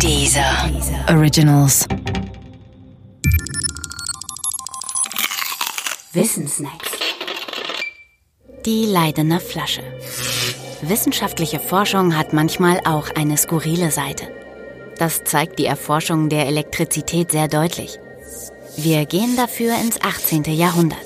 [0.00, 0.70] Dieser
[1.08, 1.86] Originals.
[6.12, 6.90] Wissensnacks.
[8.66, 9.82] Die Leidener Flasche.
[10.82, 14.28] Wissenschaftliche Forschung hat manchmal auch eine skurrile Seite.
[14.98, 17.98] Das zeigt die Erforschung der Elektrizität sehr deutlich.
[18.76, 20.44] Wir gehen dafür ins 18.
[20.44, 20.98] Jahrhundert.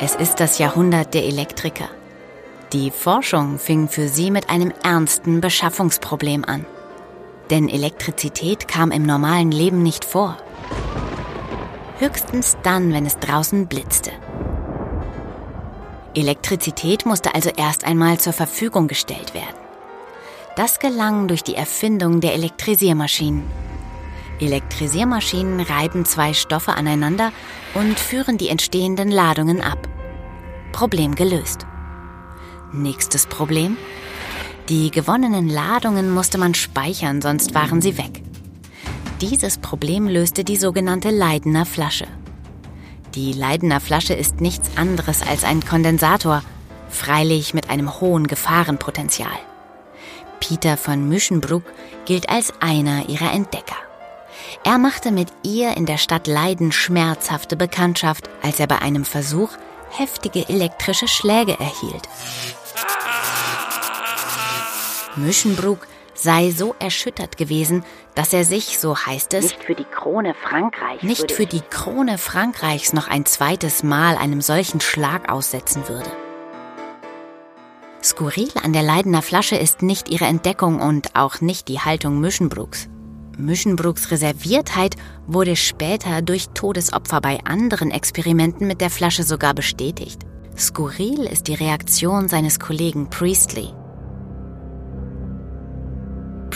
[0.00, 1.90] Es ist das Jahrhundert der Elektriker.
[2.72, 6.64] Die Forschung fing für sie mit einem ernsten Beschaffungsproblem an.
[7.50, 10.36] Denn Elektrizität kam im normalen Leben nicht vor.
[11.98, 14.12] Höchstens dann, wenn es draußen blitzte.
[16.14, 19.56] Elektrizität musste also erst einmal zur Verfügung gestellt werden.
[20.54, 23.42] Das gelang durch die Erfindung der Elektrisiermaschinen.
[24.38, 27.32] Elektrisiermaschinen reiben zwei Stoffe aneinander
[27.74, 29.88] und führen die entstehenden Ladungen ab.
[30.70, 31.66] Problem gelöst.
[32.72, 33.76] Nächstes Problem.
[34.68, 38.22] Die gewonnenen Ladungen musste man speichern, sonst waren sie weg.
[39.20, 42.06] Dieses Problem löste die sogenannte Leidener Flasche.
[43.16, 46.42] Die Leidener Flasche ist nichts anderes als ein Kondensator,
[46.88, 49.38] freilich mit einem hohen Gefahrenpotenzial.
[50.38, 51.64] Peter von Müschenbruck
[52.04, 53.76] gilt als einer ihrer Entdecker.
[54.64, 59.50] Er machte mit ihr in der Stadt Leiden schmerzhafte Bekanntschaft, als er bei einem Versuch
[59.90, 62.08] heftige elektrische Schläge erhielt.
[65.16, 70.34] Müschenbruck sei so erschüttert gewesen, dass er sich, so heißt es, Nicht für die Krone
[70.34, 71.02] Frankreichs.
[71.02, 76.10] nicht für die Krone Frankreichs noch ein zweites Mal einem solchen Schlag aussetzen würde.
[78.02, 82.88] Skurril an der Leidener Flasche ist nicht ihre Entdeckung und auch nicht die Haltung Müschenbrucks.
[83.36, 90.22] Müschenbrucks Reserviertheit wurde später durch Todesopfer bei anderen Experimenten mit der Flasche sogar bestätigt.
[90.56, 93.72] Skurril ist die Reaktion seines Kollegen Priestley.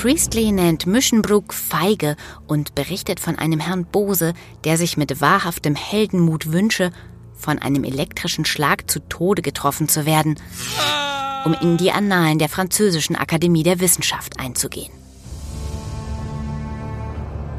[0.04, 2.16] Priestley nennt Müschenbruck feige
[2.46, 6.90] und berichtet von einem Herrn Bose, der sich mit wahrhaftem Heldenmut wünsche,
[7.32, 10.38] von einem elektrischen Schlag zu Tode getroffen zu werden,
[11.46, 14.92] um in die Annalen der Französischen Akademie der Wissenschaft einzugehen.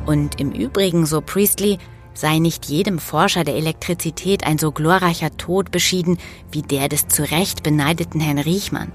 [0.05, 1.79] Und im Übrigen, so Priestley,
[2.13, 6.19] sei nicht jedem Forscher der Elektrizität ein so glorreicher Tod beschieden
[6.51, 8.91] wie der des zu Recht beneideten Herrn Riechmann.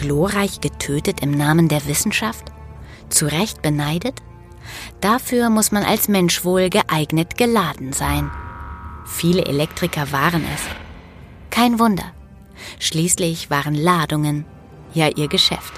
[0.00, 2.50] Glorreich getötet im Namen der Wissenschaft?
[3.10, 4.22] Zu Recht beneidet?
[5.00, 8.30] Dafür muss man als Mensch wohl geeignet geladen sein.
[9.04, 10.62] Viele Elektriker waren es.
[11.50, 12.12] Kein Wunder.
[12.78, 14.46] Schließlich waren Ladungen
[14.94, 15.74] ja ihr Geschäft.